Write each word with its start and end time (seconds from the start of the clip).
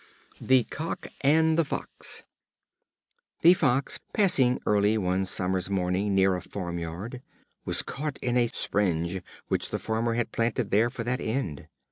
The 0.39 0.63
Cock 0.63 1.05
and 1.21 1.59
the 1.59 1.63
Fox. 1.63 2.23
The 3.43 3.53
Fox, 3.53 3.99
passing 4.13 4.59
early 4.65 4.97
one 4.97 5.25
summer's 5.25 5.69
morning 5.69 6.15
near 6.15 6.33
a 6.35 6.41
farm 6.41 6.79
yard, 6.79 7.21
was 7.65 7.83
caught 7.83 8.17
in 8.17 8.35
a 8.35 8.47
springe, 8.47 9.21
which 9.47 9.69
the 9.69 9.77
farmer 9.77 10.15
had 10.15 10.31
planted 10.31 10.71
there 10.71 10.89
for 10.89 11.03
that 11.03 11.21
end. 11.21 11.67